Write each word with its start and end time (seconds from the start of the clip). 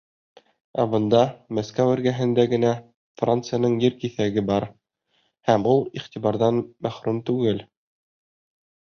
Ә 0.83 0.83
бында, 0.91 1.19
Мәскәү 1.57 1.91
эргәһендә 1.97 2.45
генә, 2.53 2.71
Францияның 3.23 3.75
ер 3.83 3.97
киҫәге 4.05 4.43
бар, 4.47 4.65
һәм 5.51 5.69
ул 5.75 5.85
иғтибарҙан 6.01 6.59
мәхрүм 6.87 7.21
түгел. 7.29 7.63